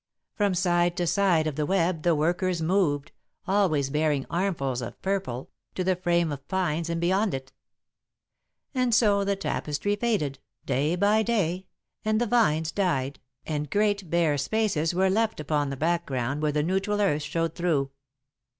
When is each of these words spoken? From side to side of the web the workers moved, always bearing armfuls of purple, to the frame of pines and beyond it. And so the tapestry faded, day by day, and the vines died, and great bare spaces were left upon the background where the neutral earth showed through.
From 0.33 0.55
side 0.55 0.97
to 0.97 1.05
side 1.05 1.45
of 1.45 1.55
the 1.57 1.65
web 1.67 2.01
the 2.01 2.15
workers 2.15 2.59
moved, 2.59 3.11
always 3.47 3.91
bearing 3.91 4.25
armfuls 4.31 4.81
of 4.81 4.99
purple, 5.03 5.51
to 5.75 5.83
the 5.83 5.95
frame 5.95 6.31
of 6.31 6.47
pines 6.47 6.89
and 6.89 6.99
beyond 6.99 7.35
it. 7.35 7.51
And 8.73 8.95
so 8.95 9.23
the 9.23 9.35
tapestry 9.35 9.95
faded, 9.95 10.39
day 10.65 10.95
by 10.95 11.21
day, 11.21 11.67
and 12.03 12.19
the 12.19 12.25
vines 12.25 12.71
died, 12.71 13.19
and 13.45 13.69
great 13.69 14.09
bare 14.09 14.39
spaces 14.39 14.95
were 14.95 15.11
left 15.11 15.39
upon 15.39 15.69
the 15.69 15.77
background 15.77 16.41
where 16.41 16.51
the 16.51 16.63
neutral 16.63 16.99
earth 16.99 17.21
showed 17.21 17.53
through. 17.53 17.91